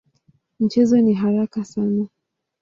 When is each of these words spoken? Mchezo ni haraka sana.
Mchezo 0.59 0.97
ni 0.97 1.13
haraka 1.13 1.65
sana. 1.65 2.07